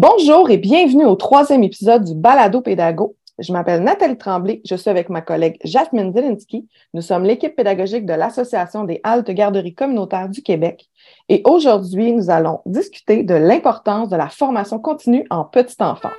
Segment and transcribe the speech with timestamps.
[0.00, 3.16] Bonjour et bienvenue au troisième épisode du Balado Pédago.
[3.40, 6.68] Je m'appelle Nathalie Tremblay, je suis avec ma collègue Jasmine Zielinski.
[6.94, 10.88] Nous sommes l'équipe pédagogique de l'Association des haltes garderies communautaires du Québec.
[11.28, 16.12] Et aujourd'hui, nous allons discuter de l'importance de la formation continue en petite enfance.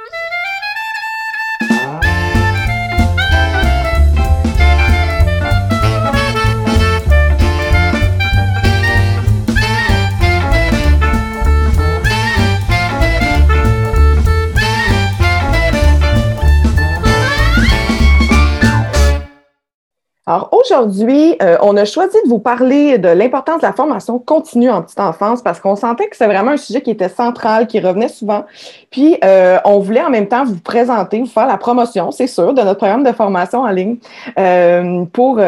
[20.30, 24.70] Alors aujourd'hui, euh, on a choisi de vous parler de l'importance de la formation continue
[24.70, 27.80] en petite enfance parce qu'on sentait que c'est vraiment un sujet qui était central, qui
[27.80, 28.46] revenait souvent.
[28.92, 32.54] Puis euh, on voulait en même temps vous présenter, vous faire la promotion, c'est sûr,
[32.54, 33.98] de notre programme de formation en ligne
[34.38, 35.42] euh, pour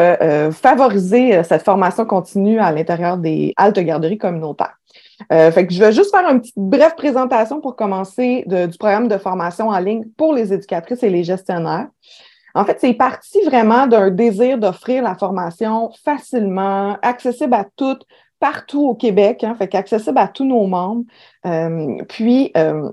[0.50, 4.74] favoriser cette formation continue à l'intérieur des haltes garderies communautaires.
[5.30, 9.16] fait que je vais juste faire une petite brève présentation pour commencer du programme de
[9.16, 11.86] formation en ligne pour les éducatrices et les gestionnaires.
[12.54, 18.06] En fait, c'est parti vraiment d'un désir d'offrir la formation facilement, accessible à toutes,
[18.40, 21.04] partout au Québec, hein, fait qu'accessible à tous nos membres.
[21.46, 22.90] Euh, puis, euh,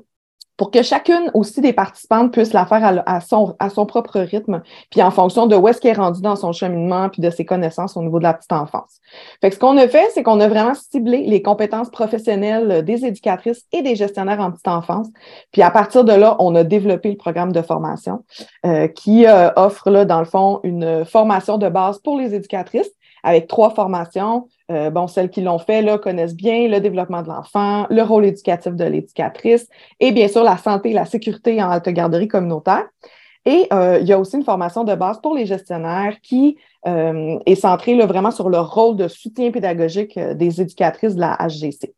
[0.60, 4.62] pour que chacune aussi des participantes puisse la faire à, son, à son propre rythme,
[4.92, 7.46] puis en fonction de où est-ce qu'elle est rendue dans son cheminement, puis de ses
[7.46, 9.00] connaissances au niveau de la petite enfance.
[9.40, 13.06] Fait que ce qu'on a fait, c'est qu'on a vraiment ciblé les compétences professionnelles des
[13.06, 15.08] éducatrices et des gestionnaires en petite enfance.
[15.54, 18.26] Puis à partir de là, on a développé le programme de formation
[18.66, 22.92] euh, qui euh, offre, là, dans le fond, une formation de base pour les éducatrices
[23.24, 24.50] avec trois formations.
[24.72, 28.26] Euh, bon, celles qui l'ont fait là, connaissent bien le développement de l'enfant, le rôle
[28.26, 29.68] éducatif de l'éducatrice
[30.00, 32.86] et bien sûr la santé et la sécurité en halte garderie communautaire.
[33.46, 37.40] Et euh, il y a aussi une formation de base pour les gestionnaires qui euh,
[37.46, 41.94] est centrée là, vraiment sur le rôle de soutien pédagogique des éducatrices de la HGC.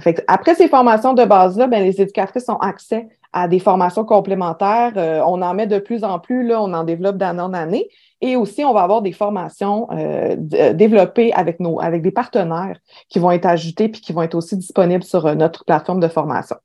[0.00, 4.92] Fait après ces formations de base-là, les éducatrices ont accès à des formations complémentaires.
[5.26, 7.88] on en met de plus en plus, là, on en développe d'année en année.
[8.20, 12.76] Et aussi, on va avoir des formations euh, euh, développées avec, nos, avec des partenaires
[13.08, 16.08] qui vont être ajoutés puis qui vont être aussi disponibles sur euh, notre plateforme de
[16.08, 16.56] formation.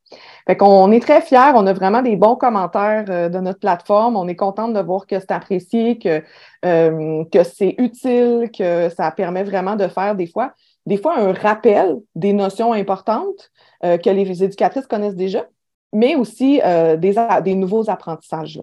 [0.47, 4.15] Fait qu'on est très fiers, on a vraiment des bons commentaires de notre plateforme.
[4.15, 6.21] On est content de voir que c'est apprécié, que,
[6.61, 10.51] que c'est utile, que ça permet vraiment de faire des fois,
[10.85, 13.51] des fois un rappel des notions importantes
[13.81, 15.45] que les éducatrices connaissent déjà,
[15.93, 16.59] mais aussi
[16.97, 18.61] des, des nouveaux apprentissages.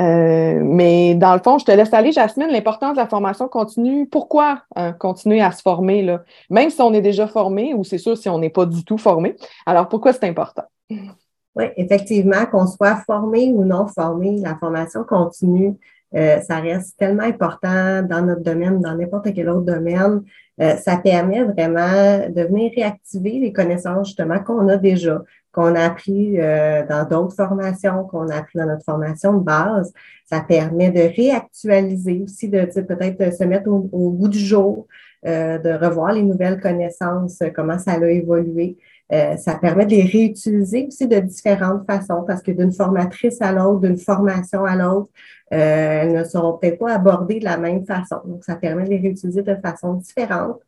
[0.00, 4.06] Euh, mais dans le fond, je te laisse aller, Jasmine, l'importance de la formation continue.
[4.06, 6.22] Pourquoi hein, continuer à se former, là?
[6.48, 8.96] même si on est déjà formé ou c'est sûr si on n'est pas du tout
[8.96, 9.36] formé.
[9.66, 10.62] Alors, pourquoi c'est important?
[10.90, 15.76] Oui, effectivement, qu'on soit formé ou non formé, la formation continue,
[16.14, 20.22] euh, ça reste tellement important dans notre domaine, dans n'importe quel autre domaine.
[20.60, 25.84] Euh, ça permet vraiment de venir réactiver les connaissances justement qu'on a déjà qu'on a
[25.84, 29.92] appris euh, dans d'autres formations, qu'on a appris dans notre formation de base.
[30.26, 34.86] Ça permet de réactualiser aussi, de peut-être se mettre au, bout du jour,
[35.26, 38.76] euh, de revoir les nouvelles connaissances, comment ça a évolué.
[39.12, 43.50] Euh, ça permet de les réutiliser aussi de différentes façons parce que d'une formatrice à
[43.50, 45.08] l'autre, d'une formation à l'autre,
[45.50, 48.20] elles ne seront peut-être pas abordées de la même façon.
[48.24, 50.60] Donc, ça permet de les réutiliser de façon différente.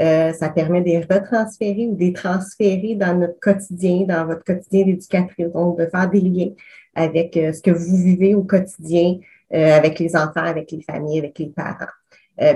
[0.00, 4.44] Euh, ça permet de les retransférer ou de les transférer dans notre quotidien, dans votre
[4.44, 5.52] quotidien d'éducatrice.
[5.52, 6.50] Donc, de faire des liens
[6.94, 9.18] avec euh, ce que vous vivez au quotidien
[9.54, 11.86] euh, avec les enfants, avec les familles, avec les parents.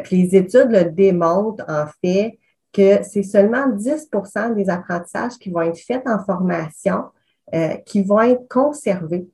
[0.05, 2.39] puis les études le démontrent en fait
[2.73, 7.05] que c'est seulement 10% des apprentissages qui vont être faits en formation
[7.85, 9.29] qui vont être conservés.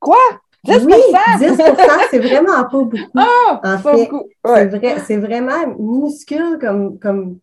[0.00, 0.16] Quoi?
[0.64, 0.94] 10 Oui,
[1.38, 1.62] 10
[2.10, 2.96] c'est vraiment pas beaucoup.
[3.16, 4.10] Ah, en fait,
[4.44, 7.38] c'est, vrai, c'est vraiment minuscule comme, comme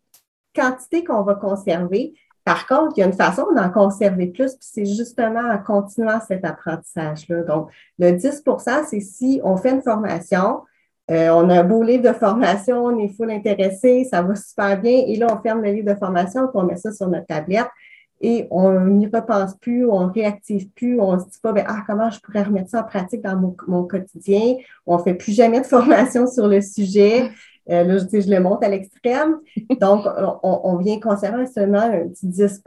[0.55, 2.13] quantité qu'on va conserver.
[2.43, 6.19] Par contre, il y a une façon d'en conserver plus, puis c'est justement en continuant
[6.27, 7.43] cet apprentissage-là.
[7.43, 10.61] Donc, le 10% c'est si on fait une formation,
[11.11, 14.79] euh, on a un beau livre de formation, on est full intéressé, ça va super
[14.79, 17.27] bien, et là, on ferme le livre de formation, puis on met ça sur notre
[17.27, 17.69] tablette
[18.21, 22.09] et on n'y repense plus, on réactive plus, on se dit pas ben, ah, comment
[22.09, 23.35] je pourrais remettre ça en pratique dans
[23.67, 24.55] mon, quotidien?
[24.85, 27.29] On fait plus jamais de formation sur le sujet.
[27.69, 29.37] Euh, là, je, je le monte à l'extrême.
[29.79, 30.05] Donc,
[30.43, 32.61] on, on, vient conserver seulement un petit 10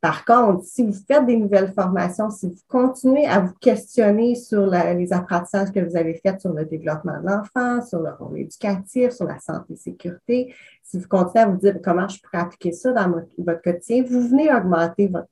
[0.00, 4.66] par contre, si vous faites des nouvelles formations, si vous continuez à vous questionner sur
[4.66, 9.10] les apprentissages que vous avez faits sur le développement de l'enfant, sur le rôle éducatif,
[9.10, 10.54] sur la santé et sécurité,
[10.84, 14.28] si vous continuez à vous dire comment je pourrais appliquer ça dans votre, quotidien, vous
[14.28, 15.28] venez augmenter votre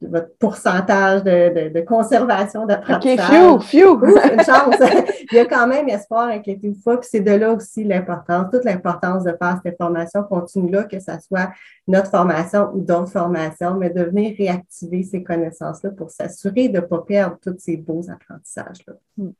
[0.00, 3.52] votre pourcentage de, conservation d'apprentissage.
[3.52, 4.76] OK, few, une chance.
[5.32, 6.96] Il y a quand même espoir, inquiétez-vous pas.
[6.98, 11.12] Puis c'est de là aussi l'importance, toute l'importance de faire cette formation continue-là, que ce
[11.26, 11.50] soit
[11.86, 16.80] notre formation ou d'autres formations, mais de venir réactiver ces connaissances-là pour s'assurer de ne
[16.80, 18.94] pas perdre tous ces beaux apprentissages-là.
[19.16, 19.30] Hmm.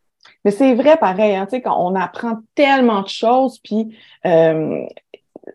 [0.45, 3.97] Mais c'est vrai, pareil, hein, quand on apprend tellement de choses, puis
[4.27, 4.85] euh,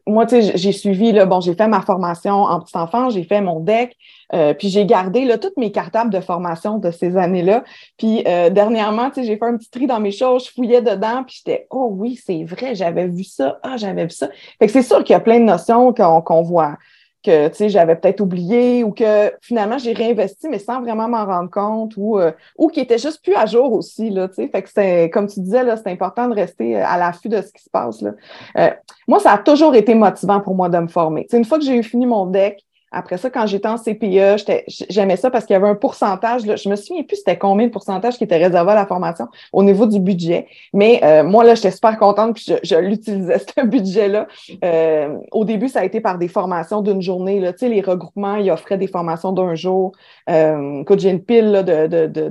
[0.07, 3.24] moi, tu sais, j'ai suivi, là, bon, j'ai fait ma formation en petit enfant, j'ai
[3.24, 3.95] fait mon deck,
[4.34, 7.63] euh, puis j'ai gardé là, toutes mes cartables de formation de ces années-là.
[7.98, 10.81] Puis euh, dernièrement, tu sais, j'ai fait un petit tri dans mes choses, je fouillais
[10.81, 14.30] dedans, puis j'étais, oh oui, c'est vrai, j'avais vu ça, ah, j'avais vu ça.
[14.60, 16.78] Fait que c'est sûr qu'il y a plein de notions qu'on voit
[17.23, 21.93] que j'avais peut-être oublié ou que finalement j'ai réinvesti, mais sans vraiment m'en rendre compte
[21.97, 24.09] ou, euh, ou qui était juste plus à jour aussi.
[24.09, 27.29] Là, fait que c'est, comme tu disais, là, c'est important de rester euh, à l'affût
[27.29, 28.01] de ce qui se passe.
[28.01, 28.11] Là.
[28.57, 28.69] Euh,
[29.07, 31.25] moi, ça a toujours été motivant pour moi de me former.
[31.31, 32.63] Une fois que j'ai eu fini mon deck,
[32.94, 34.44] après ça, quand j'étais en CPE,
[34.90, 36.45] j'aimais ça parce qu'il y avait un pourcentage.
[36.45, 39.28] Là, je me souviens plus c'était combien de pourcentage qui était réservé à la formation
[39.51, 40.48] au niveau du budget.
[40.74, 44.28] Mais euh, moi, là, j'étais super contente puis je, je l'utilisais, ce budget-là.
[44.63, 47.40] Euh, au début, ça a été par des formations d'une journée.
[47.40, 47.54] Là.
[47.54, 49.94] Tu sais, les regroupements, ils offraient des formations d'un jour.
[50.30, 51.63] Euh, écoute, j'ai une pile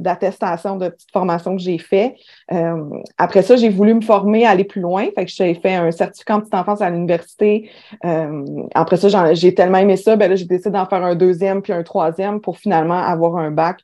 [0.00, 2.14] d'attestations de, de, de, petites formations que j'ai fait.
[2.53, 2.85] Euh,
[3.19, 5.06] après ça, j'ai voulu me former, aller plus loin.
[5.14, 7.70] Fait que j'ai fait un certificat en petite enfance à l'université.
[8.05, 8.44] Euh,
[8.75, 11.72] après ça, j'ai tellement aimé ça, ben là, j'ai décidé d'en faire un deuxième puis
[11.72, 13.81] un troisième pour finalement avoir un bac,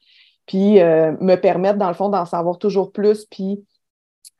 [0.47, 3.65] puis euh, me permettre, dans le fond, d'en savoir toujours plus, puis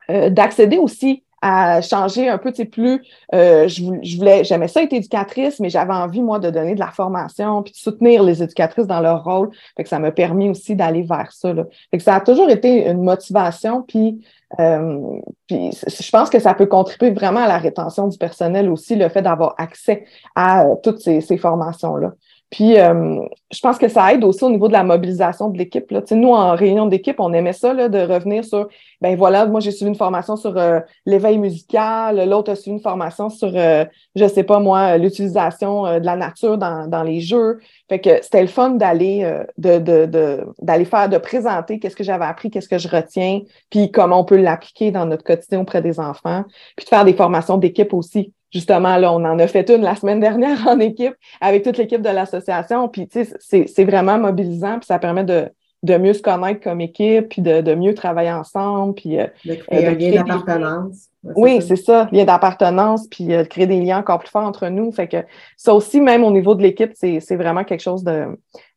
[0.09, 3.01] d'accéder aussi à changer un peu, tu sais, plus,
[3.33, 6.91] euh, je, voulais, j'aimais ça être éducatrice, mais j'avais envie, moi, de donner de la
[6.91, 9.49] formation, puis de soutenir les éducatrices dans leur rôle.
[9.77, 11.53] Fait que ça m'a permis aussi d'aller vers ça.
[11.53, 11.65] Là.
[11.91, 14.21] Fait que ça a toujours été une motivation, puis,
[14.59, 18.95] euh, puis je pense que ça peut contribuer vraiment à la rétention du personnel aussi,
[18.95, 20.05] le fait d'avoir accès
[20.35, 22.13] à euh, toutes ces, ces formations-là.
[22.49, 25.91] Puis, euh, je pense que ça aide aussi au niveau de la mobilisation de l'équipe.
[26.11, 28.67] Nous, en réunion d'équipe, on aimait ça, là, de revenir sur,
[29.01, 32.81] ben voilà, moi, j'ai suivi une formation sur euh, l'éveil musical, l'autre a suivi une
[32.81, 33.85] formation sur, euh,
[34.15, 37.59] je sais pas moi, l'utilisation de la nature dans, dans, les jeux.
[37.87, 42.25] Fait que c'était le fun d'aller de, de, d'aller faire, de présenter qu'est-ce que j'avais
[42.25, 45.99] appris, qu'est-ce que je retiens, puis comment on peut l'appliquer dans notre quotidien auprès des
[45.99, 46.43] enfants,
[46.75, 49.95] puis de faire des formations d'équipe aussi justement, là, on en a fait une la
[49.95, 52.87] semaine dernière en équipe avec toute l'équipe de l'association.
[52.87, 55.49] Puis, tu sais, c'est vraiment mobilisant, puis ça permet de,
[55.83, 59.55] de mieux se connaître comme équipe, puis de, de mieux travailler ensemble, puis euh, de
[59.55, 61.09] créer un lien d'appartenance.
[61.35, 64.67] Oui, c'est ça, lien d'appartenance, puis euh, de créer des liens encore plus forts entre
[64.67, 64.91] nous.
[64.91, 65.17] Fait que
[65.57, 68.25] ça aussi, même au niveau de l'équipe, c'est vraiment quelque chose de,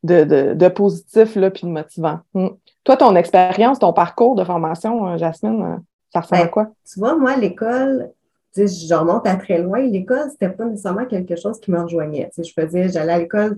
[0.05, 2.21] de, de, positif, là, puis de motivant.
[2.35, 2.49] Hmm.
[2.85, 5.81] Toi, ton expérience, ton parcours de formation, euh, Jasmine,
[6.13, 6.67] ça ressemble à ben, quoi?
[6.93, 8.11] Tu vois, moi, l'école,
[8.55, 9.81] je remonte à très loin.
[9.81, 12.31] L'école, c'était pas nécessairement quelque chose qui me rejoignait.
[12.37, 13.57] je faisais, j'allais à l'école,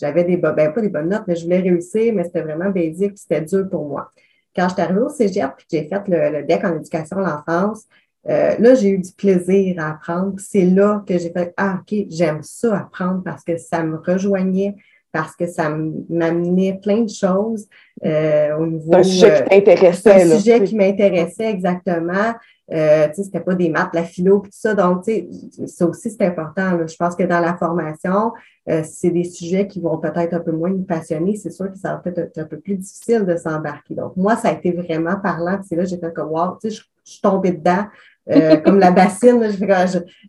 [0.00, 3.16] j'avais des ben, pas des bonnes notes, mais je voulais réussir, mais c'était vraiment basique,
[3.16, 4.10] c'était dur pour moi.
[4.54, 7.84] Quand je suis arrivée au Cégep j'ai fait le, DEC en éducation à l'enfance,
[8.28, 10.34] euh, là, j'ai eu du plaisir à apprendre.
[10.38, 14.74] C'est là que j'ai fait Ah, OK, j'aime ça apprendre parce que ça me rejoignait,
[15.12, 15.68] parce que ça
[16.08, 17.66] m'amenait plein de choses
[18.04, 18.94] euh, au niveau.
[18.94, 20.22] Un sujet qui t'intéressait.
[20.22, 22.34] Un sujet qui m'intéressait exactement.
[22.72, 24.74] Euh, c'était pas des maths, la philo, tout ça.
[24.74, 25.04] Donc,
[25.66, 26.86] ça aussi, c'est important.
[26.86, 28.32] Je pense que dans la formation,
[28.68, 31.36] euh, c'est des sujets qui vont peut-être un peu moins nous passionner.
[31.36, 33.94] C'est sûr que ça va peut-être être un peu plus difficile de s'embarquer.
[33.94, 35.58] Donc, moi, ça a été vraiment parlant.
[35.68, 37.86] C'est là, j'ai fait comme, wow, tu sais, je, je suis tombée dedans.
[38.28, 39.58] Euh, comme la bassine, je,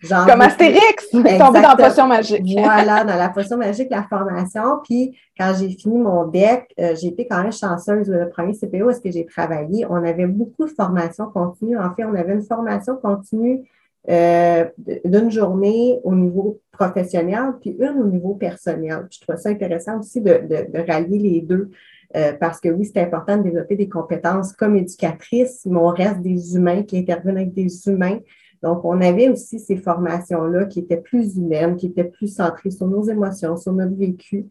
[0.10, 2.42] comme Astérix, tombée dans la potion magique.
[2.58, 4.80] voilà, dans la potion magique, la formation.
[4.84, 8.08] Puis quand j'ai fini mon deck, euh, j'ai été quand même chanceuse.
[8.08, 9.86] Le premier CPO, est-ce que j'ai travaillé?
[9.90, 11.78] On avait beaucoup de formations continues.
[11.78, 13.70] En fait, on avait une formation continue
[14.10, 14.66] euh,
[15.06, 19.08] d'une journée au niveau professionnel, puis une au niveau personnel.
[19.12, 21.70] Je trouve ça intéressant aussi de, de, de rallier les deux.
[22.16, 26.22] Euh, parce que oui, c'est important de développer des compétences comme éducatrice, mais on reste
[26.22, 28.20] des humains qui interviennent avec des humains.
[28.62, 32.88] Donc, on avait aussi ces formations-là qui étaient plus humaines, qui étaient plus centrées sur
[32.88, 34.46] nos émotions, sur notre vécu.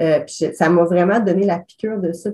[0.00, 2.30] Euh, puis ça m'a vraiment donné la piqûre de ça.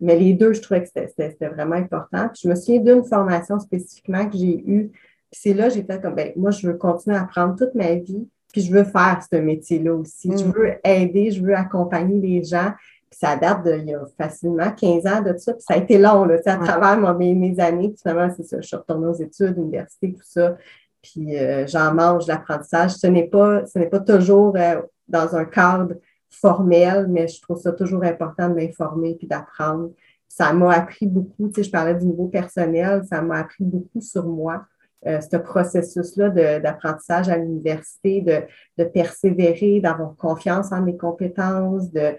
[0.00, 2.28] mais les deux, je trouvais que c'était vraiment important.
[2.28, 4.90] Puis je me souviens d'une formation spécifiquement que j'ai eue.
[5.30, 8.28] c'est là, j'ai fait comme, ben, moi, je veux continuer à apprendre toute ma vie.
[8.52, 10.30] Puis je veux faire ce métier-là aussi.
[10.36, 10.52] Je mm.
[10.52, 12.72] veux aider, je veux accompagner les gens
[13.18, 15.54] ça date d'il y a facilement 15 ans de ça.
[15.54, 17.94] Puis ça a été long, là, à travers mes, années.
[18.00, 18.60] Finalement, c'est ça.
[18.60, 20.56] Je suis retournée aux études, université, tout ça.
[21.00, 22.90] Puis euh, j'en mange l'apprentissage.
[22.92, 25.94] Ce n'est pas, ce n'est pas toujours euh, dans un cadre
[26.28, 29.92] formel, mais je trouve ça toujours important de m'informer puis d'apprendre.
[30.28, 31.48] Ça m'a appris beaucoup.
[31.48, 34.66] Tu sais, je parlais du niveau personnel, ça m'a appris beaucoup sur moi.
[35.06, 38.42] Euh, ce processus-là d'apprentissage à l'université, de,
[38.76, 42.16] de persévérer, d'avoir confiance en mes compétences, de,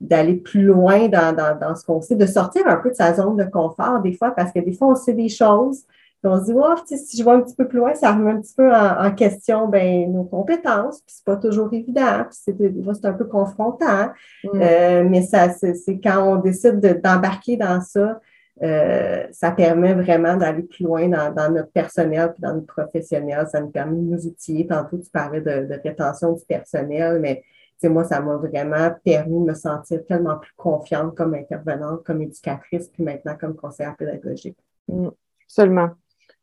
[0.00, 3.36] d'aller plus loin dans, dans, ce qu'on sait, de sortir un peu de sa zone
[3.36, 5.84] de confort des fois, parce que des fois, on sait des choses,
[6.22, 8.32] puis on se dit, oh, si je vois un petit peu plus loin, ça remet
[8.32, 13.04] un petit peu en, question ben, nos compétences, puis c'est pas toujours évident, puis c'est
[13.06, 14.08] un peu confrontant,
[14.44, 14.48] mm.
[14.54, 18.20] euh, mais ça, c'est quand on décide d'embarquer dans ça,
[18.62, 23.46] euh, ça permet vraiment d'aller plus loin dans, notre personnel puis dans notre professionnel.
[23.50, 24.66] Ça nous permet de nous outiller.
[24.66, 27.44] Tantôt, tu parlais de, de rétention du personnel, mais
[27.84, 32.88] moi, ça m'a vraiment permis de me sentir tellement plus confiante comme intervenante, comme éducatrice,
[32.88, 34.56] puis maintenant comme conseillère pédagogique.
[34.88, 35.08] Mm,
[35.46, 35.90] seulement.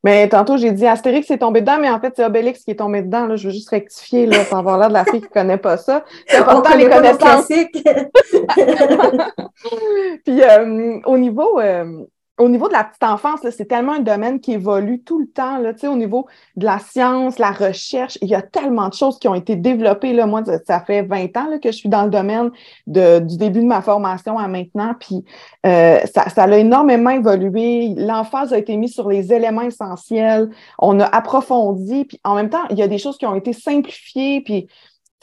[0.05, 2.75] Mais tantôt, j'ai dit Astérix est tombé dedans, mais en fait, c'est Obélix qui est
[2.75, 3.25] tombé dedans.
[3.25, 3.37] Là.
[3.37, 5.77] Je veux juste rectifier là, sans avoir l'air de la fille qui ne connaît pas
[5.77, 6.05] ça.
[6.27, 7.47] C'est important les connaissances.
[10.25, 12.05] Puis euh, au niveau euh,
[12.37, 15.57] au niveau de la petite enfance, c'est tellement un domaine qui évolue tout le temps.
[15.57, 16.27] Là, au niveau
[16.57, 20.11] de la science, la recherche, il y a tellement de choses qui ont été développées.
[20.11, 20.25] Là.
[20.25, 22.51] Moi, ça fait 20 ans là, que je suis dans le domaine
[22.87, 24.93] de, du début de ma formation à maintenant.
[24.99, 25.23] Puis
[25.65, 27.93] euh, ça, ça a énormément évolué.
[27.95, 30.49] L'emphase a été mise sur les éléments essentiels.
[30.77, 32.03] On a approfondi.
[32.03, 34.41] Puis en même temps, il y a des choses qui ont été simplifiées.
[34.41, 34.67] Puis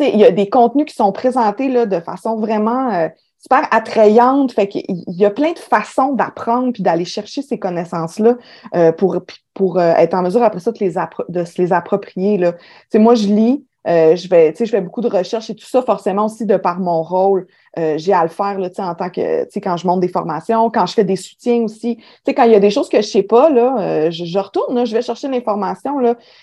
[0.00, 2.90] il y a des contenus qui sont présentés là, de façon vraiment.
[2.90, 3.08] Euh,
[3.42, 4.52] super attrayante.
[4.52, 8.36] Fait qu'il y a plein de façons d'apprendre puis d'aller chercher ces connaissances-là
[8.74, 9.18] euh, pour,
[9.52, 10.94] pour euh, être en mesure après ça de, les
[11.28, 12.38] de se les approprier.
[12.38, 12.54] Là.
[12.94, 16.26] moi, je lis, euh, je vais, je fais beaucoup de recherches et tout ça, forcément
[16.26, 17.48] aussi de par mon rôle,
[17.96, 20.92] j'ai à le faire là, en tant que quand je monte des formations, quand je
[20.92, 21.98] fais des soutiens aussi.
[22.26, 24.94] Quand il y a des choses que je ne sais pas, là, je, retourne, je
[24.94, 25.96] vais chercher l'information.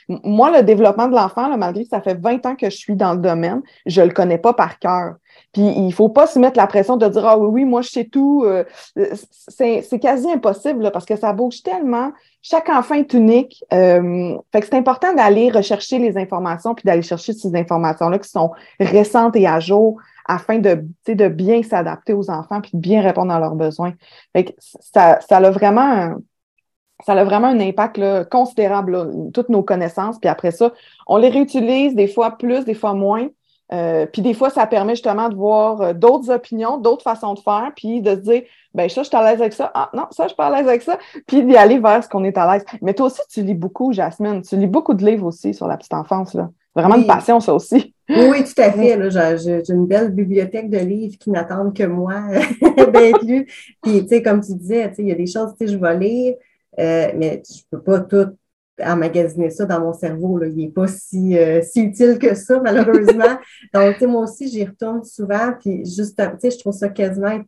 [0.09, 3.13] Moi, le développement de l'enfant, malgré que ça fait 20 ans que je suis dans
[3.13, 5.13] le domaine, je ne le connais pas par cœur.
[5.53, 7.89] Puis il faut pas se mettre la pression de dire Ah oui, oui, moi je
[7.89, 8.43] sais tout.
[8.45, 8.63] Euh,
[9.47, 12.11] c'est quasi impossible parce que ça bouge tellement.
[12.41, 13.63] Chaque enfant est unique.
[13.73, 18.29] Euh, fait que c'est important d'aller rechercher les informations puis d'aller chercher ces informations-là qui
[18.29, 23.01] sont récentes et à jour afin de, de bien s'adapter aux enfants puis de bien
[23.01, 23.93] répondre à leurs besoins.
[24.33, 26.17] Fait que ça, ça a vraiment un,
[27.05, 30.19] ça a vraiment un impact là, considérable, toutes nos connaissances.
[30.19, 30.73] Puis après ça,
[31.07, 33.27] on les réutilise des fois plus, des fois moins.
[33.71, 37.39] Euh, puis des fois, ça permet justement de voir euh, d'autres opinions, d'autres façons de
[37.39, 38.41] faire, puis de se dire,
[38.73, 39.71] ben ça, je suis à l'aise avec ça.
[39.73, 40.97] Ah non, ça, je suis pas à l'aise avec ça.
[41.27, 42.65] Puis d'y aller vers ce qu'on est à l'aise.
[42.81, 44.41] Mais toi aussi, tu lis beaucoup, Jasmine.
[44.41, 46.33] Tu lis beaucoup de livres aussi sur la petite enfance.
[46.33, 46.49] Là.
[46.75, 47.93] Vraiment une passion, ça aussi.
[48.09, 49.11] Oui, tout à fait.
[49.37, 52.23] J'ai une belle bibliothèque de livres qui n'attendent que moi
[52.93, 53.47] d'être lus.
[53.81, 56.35] Puis, tu sais, comme tu disais, il y a des choses, que je vais lire,
[56.79, 58.29] euh, mais je peux pas tout
[58.81, 60.37] emmagasiner ça dans mon cerveau.
[60.37, 60.47] Là.
[60.47, 63.37] Il n'est pas si, euh, si, utile que ça, malheureusement.
[63.73, 65.53] Donc, moi aussi, j'y retourne souvent.
[65.59, 67.39] Puis, juste, je trouve ça quasiment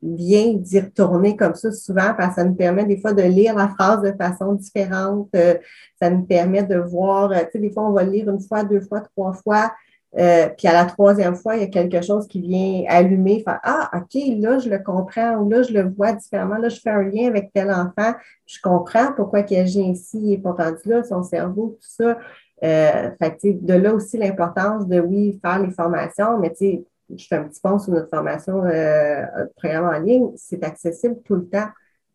[0.00, 3.56] bien d'y retourner comme ça souvent parce que ça nous permet des fois de lire
[3.56, 5.28] la phrase de façon différente.
[5.34, 5.54] Euh,
[6.00, 8.62] ça nous permet de voir, euh, tu sais, des fois, on va lire une fois,
[8.62, 9.72] deux fois, trois fois.
[10.18, 13.60] Euh, puis à la troisième fois, il y a quelque chose qui vient allumer, faire
[13.62, 16.90] Ah, OK, là, je le comprends, ou là, je le vois différemment, là, je fais
[16.90, 18.14] un lien avec tel enfant,
[18.46, 22.18] je comprends pourquoi il agit ainsi, pas rendu là, son cerveau, tout ça.
[22.64, 26.84] Euh, fait de là aussi l'importance de, oui, faire les formations, mais tu sais,
[27.14, 29.22] je fais un petit pont sur notre formation euh,
[29.56, 31.68] programme en ligne, c'est accessible tout le temps.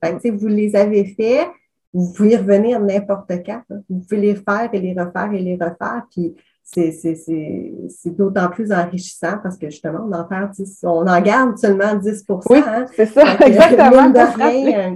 [0.04, 1.48] Fait que, vous les avez faits,
[1.94, 3.62] vous pouvez y revenir n'importe quand.
[3.90, 6.04] Vous pouvez les faire et les refaire et les refaire.
[6.10, 10.52] Puis c'est d'autant plus enrichissant parce que justement, on en perd
[10.84, 12.86] on en garde seulement 10 Oui, hein.
[12.96, 14.12] c'est ça, exactement.
[14.52, 14.96] Il euh,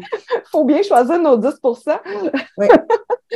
[0.52, 1.60] faut bien choisir nos 10
[2.58, 2.68] Oui.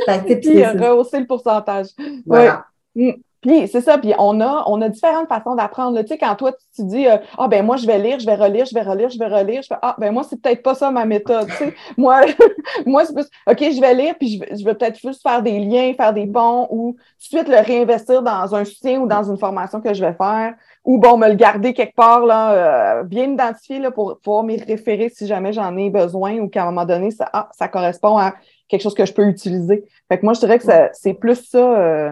[0.40, 1.88] Puis rehausser le pourcentage.
[2.24, 2.64] Voilà.
[2.94, 3.10] Mm.
[3.40, 5.98] Puis c'est ça, puis on a, on a différentes façons d'apprendre.
[6.02, 8.34] Tu sais, quand toi, tu, dis euh, Ah ben moi, je vais lire, je vais
[8.34, 10.74] relire, je vais relire, je vais relire, je fais Ah ben moi, c'est peut-être pas
[10.74, 11.48] ça ma méthode.
[11.48, 11.74] Tu sais.
[11.96, 12.20] moi,
[12.86, 15.42] moi, c'est plus OK, je vais lire, puis je vais, je vais peut-être juste faire
[15.42, 19.06] des liens, faire des ponts ou tout de suite le réinvestir dans un soutien ou
[19.06, 20.54] dans une formation que je vais faire.
[20.84, 24.58] Ou bon, me le garder quelque part, là, euh, bien identifié là, pour pouvoir m'y
[24.58, 28.18] référer si jamais j'en ai besoin ou qu'à un moment donné, ça, ah, ça correspond
[28.18, 28.34] à
[28.68, 29.84] quelque chose que je peux utiliser.
[30.08, 31.58] Fait que moi, je dirais que c'est plus ça.
[31.58, 32.10] Euh,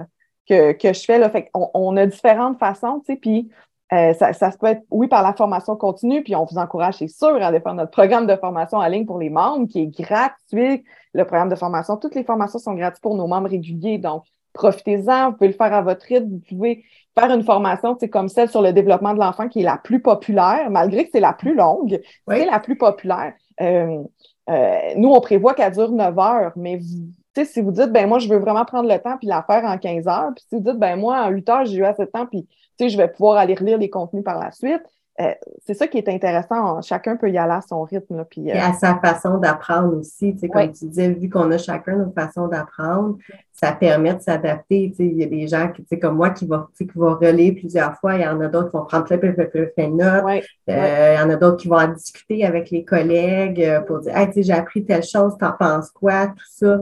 [0.49, 1.19] que, je fais.
[1.19, 1.31] Là.
[1.31, 3.51] Fait on, on, a différentes façons, tu sais, puis
[3.93, 6.97] euh, ça, ça, se peut être, oui, par la formation continue, puis on vous encourage,
[6.99, 9.81] c'est sûr, à aller faire notre programme de formation en ligne pour les membres, qui
[9.81, 10.85] est gratuit.
[11.15, 15.31] Le programme de formation, toutes les formations sont gratuites pour nos membres réguliers, donc profitez-en,
[15.31, 16.85] vous pouvez le faire à votre rythme, vous pouvez
[17.19, 20.03] faire une formation, c'est comme celle sur le développement de l'enfant qui est la plus
[20.03, 23.33] populaire, malgré que c'est la plus longue, c'est la plus populaire.
[23.61, 24.03] Euh,
[24.51, 27.09] euh, nous, on prévoit qu'elle dure 9 heures, mais vous,
[27.45, 29.79] si vous dites, ben moi, je veux vraiment prendre le temps puis la faire en
[29.79, 32.11] 15 heures, puis si vous dites, ben moi, en 8 heures, j'ai eu assez de
[32.11, 32.47] temps, puis
[32.81, 34.83] je vais pouvoir aller relire les contenus par la suite,
[35.21, 35.33] euh,
[35.67, 36.81] c'est ça qui est intéressant.
[36.81, 38.25] Chacun peut y aller à son rythme.
[38.31, 40.33] puis, Et à sa façon d'apprendre aussi.
[40.35, 43.19] Tu sais, comme tu disais, vu qu'on a chacun notre façon d'apprendre,
[43.53, 44.91] ça permet de s'adapter.
[44.91, 46.87] Tu sais, il y a des gens qui, tu sais, comme moi qui vont, qui
[46.95, 48.15] vont relayer plusieurs fois.
[48.15, 50.45] Il y en a d'autres qui vont prendre plein, plein, plein, plein de notes.
[50.69, 54.29] il y en a d'autres qui vont en discuter avec les collègues pour dire Hey,
[54.29, 56.29] tu sais, j'ai appris telle chose, t'en penses quoi?
[56.29, 56.81] Tout ça.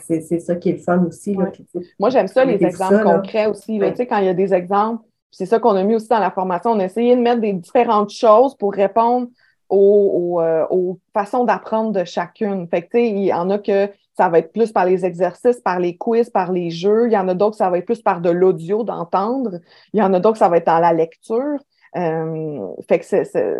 [0.00, 1.34] C'est ça qui est le fun aussi.
[1.34, 1.50] Là,
[1.98, 3.78] Moi, j'aime ça, les exemples concrets aussi.
[3.78, 6.08] Là, tu sais, quand il y a des exemples c'est ça qu'on a mis aussi
[6.08, 6.70] dans la formation.
[6.70, 9.28] On a essayé de mettre des différentes choses pour répondre
[9.68, 10.66] aux, euh,
[11.14, 12.68] façons d'apprendre de chacune.
[12.68, 15.80] Fait que, il y en a que ça va être plus par les exercices, par
[15.80, 17.06] les quiz, par les jeux.
[17.06, 19.58] Il y en a d'autres que ça va être plus par de l'audio, d'entendre.
[19.94, 21.58] Il y en a d'autres que ça va être dans la lecture.
[21.96, 23.04] Euh, fait que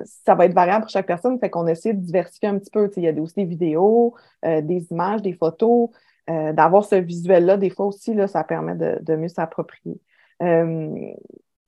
[0.05, 1.39] ça va être variable pour chaque personne.
[1.39, 2.91] Fait qu'on essaie de diversifier un petit peu.
[2.99, 4.15] Il y a aussi des vidéos,
[4.45, 5.89] euh, des images, des photos.
[6.29, 10.01] D'avoir ce visuel-là, des fois aussi, là, ça permet de, mieux s'approprier.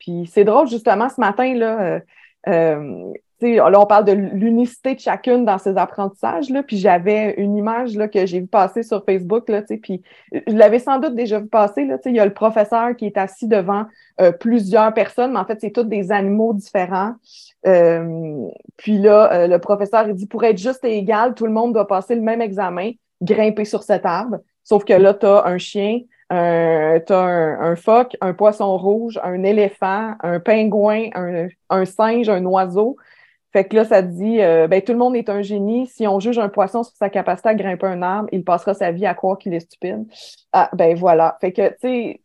[0.05, 2.01] Puis c'est drôle, justement, ce matin, là, euh,
[2.49, 7.57] euh, là, on parle de l'unicité de chacune dans ses apprentissages, là, puis j'avais une
[7.57, 11.41] image là, que j'ai vu passer sur Facebook, là, puis je l'avais sans doute déjà
[11.41, 11.87] vu passer.
[11.87, 13.87] Là, il y a le professeur qui est assis devant
[14.21, 17.15] euh, plusieurs personnes, mais en fait, c'est tous des animaux différents.
[17.63, 21.87] puis là, le professeur, il dit, pour être juste et égal, tout le monde doit
[21.87, 22.91] passer le même examen,
[23.25, 24.39] grimper sur cet arbre.
[24.63, 26.01] Sauf que là, tu as un chien,
[26.33, 31.11] euh, tu as un, phoque, un poisson rouge, un éléphant, un pingouin,
[31.71, 32.97] un, singe, un oiseau.
[33.53, 35.87] Fait que là, ça dit, euh, ben, tout le monde est un génie.
[35.87, 38.91] Si on juge un poisson sur sa capacité à grimper un arbre, il passera sa
[38.91, 40.07] vie à croire qu'il est stupide.
[40.53, 41.37] Ah, ben voilà.
[41.41, 42.21] Fait que, tu sais,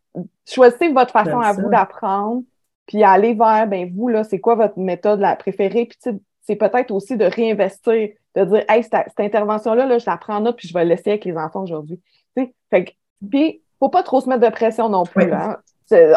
[0.48, 2.42] choisissez votre façon à vous d'apprendre,
[2.88, 5.86] puis allez vers, ben vous, là, c'est quoi votre méthode la préférée?
[5.86, 10.38] Puis, c'est peut-être aussi de réinvestir, de dire, hey, cette, intervention-là, là, je la prends
[10.38, 12.02] en note, puis je vais laisser avec les enfants aujourd'hui.
[12.72, 12.92] Fait que,
[13.30, 15.32] puis, faut pas trop se mettre de pression non plus.
[15.32, 15.58] Hein.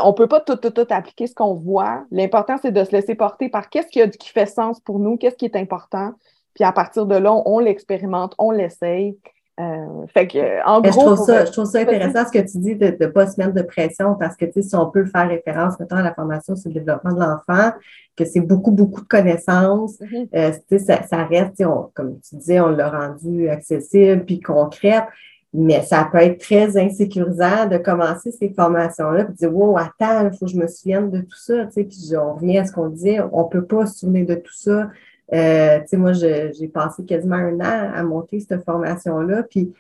[0.02, 2.04] On peut pas tout, tout, tout appliquer ce qu'on voit.
[2.10, 5.36] L'important, c'est de se laisser porter par qu'est-ce qui, qui fait sens pour nous, qu'est-ce
[5.36, 6.12] qui est important.
[6.54, 9.18] Puis à partir de là, on, l'expérimente, on l'essaye.
[9.60, 12.58] Euh, fait que, en gros, je, trouve ça, je trouve ça intéressant ce que tu
[12.58, 15.78] dis de ne pas se mettre de pression parce que si on peut faire référence
[15.78, 17.72] maintenant à la formation sur le développement de l'enfant,
[18.16, 20.28] que c'est beaucoup, beaucoup de connaissances, mm-hmm.
[20.34, 21.62] euh, ça, ça, reste,
[21.94, 25.06] comme tu disais, on l'a rendu accessible puis concret.
[25.54, 30.30] Mais ça peut être très insécurisant de commencer ces formations-là et de dire Wow, attends,
[30.32, 31.66] il faut que je me souvienne de tout ça.
[31.66, 34.54] Puis on revient à ce qu'on disait, on ne peut pas se souvenir de tout
[34.54, 34.88] ça.
[35.34, 39.44] Euh, tu sais, moi, j'ai passé quasiment un an à monter cette formation-là.
[39.44, 39.72] Puis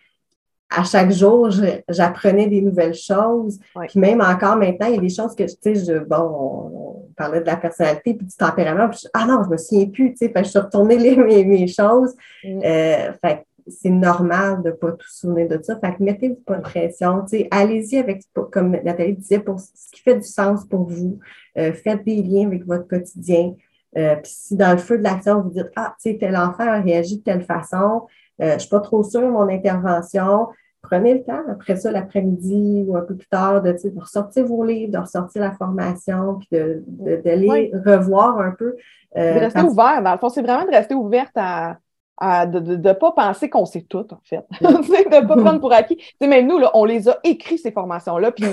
[0.70, 1.50] à chaque jour,
[1.88, 3.58] j'apprenais des nouvelles choses.
[3.88, 6.92] Puis même encore maintenant, il y a des choses que, tu sais, je, bon, on,
[7.14, 8.88] parlait de la personnalité puis du tempérament.
[8.88, 12.14] Puis ah non, je me souviens plus, tu sais, je suis retournée mes, mes choses.
[12.42, 12.60] Mm.
[12.64, 15.78] Euh, fait c'est normal de ne pas tout souvenir de ça.
[15.78, 17.24] Fait que mettez-vous pas de pression.
[17.50, 21.18] Allez-y avec, comme Nathalie disait, pour ce qui fait du sens pour vous.
[21.58, 23.54] Euh, faites des liens avec votre quotidien.
[23.96, 26.66] Euh, puis si dans le feu de l'action, vous dites Ah, tu sais, tel enfant
[26.66, 28.06] a réagi de telle façon,
[28.40, 30.48] euh, je ne suis pas trop sûre de mon intervention.
[30.80, 34.64] Prenez le temps, après ça, l'après-midi ou un peu plus tard, de, de ressortir vos
[34.64, 38.74] livres, de ressortir la formation, puis d'aller de, revoir un peu.
[39.14, 40.02] de rester ouvert.
[40.02, 41.76] Dans le fond, c'est vraiment de rester ouverte à,
[42.20, 44.44] de ne pas penser qu'on sait tout, en fait.
[44.60, 45.98] de ne pas prendre pour acquis.
[46.20, 48.46] même nous, là, on les a écrits, ces formations-là, puis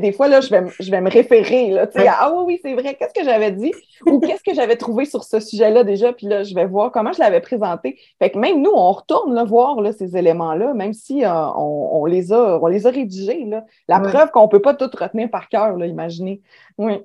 [0.00, 2.94] des fois, là, je vais, je vais me référer, là, ah oui, oui, c'est vrai,
[2.94, 3.72] qu'est-ce que j'avais dit?
[4.06, 7.12] Ou qu'est-ce que j'avais trouvé sur ce sujet-là déjà, puis là, je vais voir comment
[7.12, 7.98] je l'avais présenté.
[8.18, 12.04] Fait que même nous, on retourne là, voir là, ces éléments-là, même si euh, on,
[12.06, 13.44] les a, on les a rédigés.
[13.46, 13.64] Là.
[13.88, 16.42] La preuve qu'on ne peut pas tout retenir par cœur, imaginez.
[16.78, 17.02] Oui.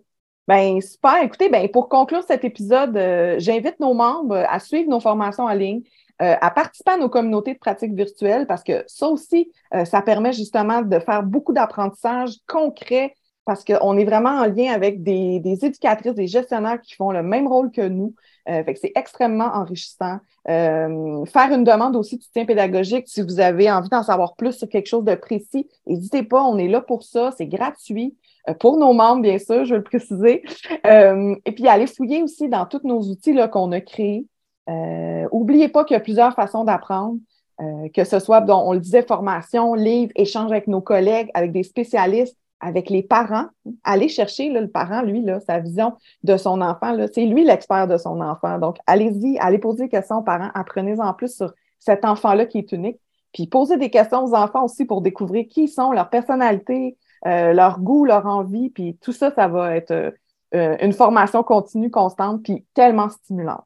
[0.47, 1.23] Ben super.
[1.23, 5.53] Écoutez, ben, pour conclure cet épisode, euh, j'invite nos membres à suivre nos formations en
[5.53, 5.81] ligne.
[6.21, 10.03] Euh, à participer à nos communautés de pratique virtuelles parce que ça aussi, euh, ça
[10.03, 15.41] permet justement de faire beaucoup d'apprentissage concret parce qu'on est vraiment en lien avec des,
[15.43, 18.13] éducatrices, des gestionnaires qui font le même rôle que nous.
[18.45, 20.17] Fait que c'est extrêmement enrichissant.
[20.45, 24.69] faire une demande aussi de soutien pédagogique si vous avez envie d'en savoir plus sur
[24.69, 28.15] quelque chose de précis, n'hésitez pas, on est là pour ça, c'est gratuit.
[28.59, 30.43] Pour nos membres, bien sûr, je vais le préciser.
[30.85, 34.25] et puis, allez fouiller aussi dans tous nos outils qu'on a créés.
[34.69, 37.17] Euh, oubliez pas qu'il y a plusieurs façons d'apprendre,
[37.61, 41.63] euh, que ce soit, on le disait, formation, livre, échange avec nos collègues, avec des
[41.63, 43.47] spécialistes, avec les parents.
[43.83, 46.95] Allez chercher le parent, lui, sa vision de son enfant.
[47.11, 48.59] C'est lui l'expert de son enfant.
[48.59, 52.71] Donc, allez-y, allez poser des questions aux parents, apprenez-en plus sur cet enfant-là qui est
[52.71, 52.99] unique.
[53.33, 57.79] Puis posez des questions aux enfants aussi pour découvrir qui sont, leur personnalité, euh, leur
[57.79, 58.69] goût, leur envie.
[58.69, 60.13] Puis tout ça, ça va être
[60.53, 63.63] une formation continue, constante, puis tellement stimulante.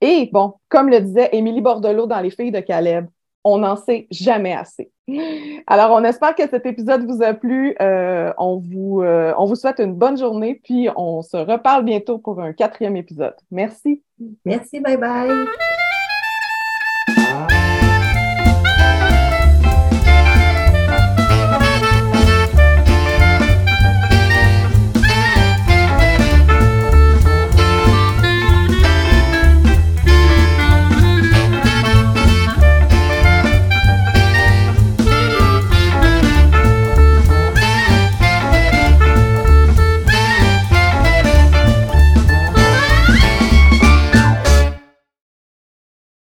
[0.00, 3.06] Et bon, comme le disait Émilie Bordelot dans Les filles de Caleb,
[3.44, 4.90] on n'en sait jamais assez.
[5.66, 7.76] Alors, on espère que cet épisode vous a plu.
[7.80, 12.18] Euh, on, vous, euh, on vous souhaite une bonne journée, puis on se reparle bientôt
[12.18, 13.36] pour un quatrième épisode.
[13.50, 14.02] Merci.
[14.44, 15.46] Merci, bye bye.